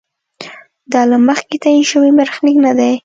[0.91, 2.93] دا له مخکې تعین شوی برخلیک نه دی.